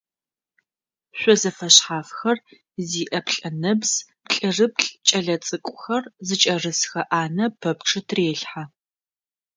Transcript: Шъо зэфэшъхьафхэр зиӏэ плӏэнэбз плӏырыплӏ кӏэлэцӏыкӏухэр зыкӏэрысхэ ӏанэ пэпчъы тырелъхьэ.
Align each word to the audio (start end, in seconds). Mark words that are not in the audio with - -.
Шъо 1.19 1.33
зэфэшъхьафхэр 1.41 2.37
зиӏэ 2.89 3.19
плӏэнэбз 3.27 3.91
плӏырыплӏ 4.29 4.87
кӏэлэцӏыкӏухэр 5.07 6.03
зыкӏэрысхэ 6.27 7.01
ӏанэ 7.09 7.45
пэпчъы 7.59 8.01
тырелъхьэ. 8.07 8.63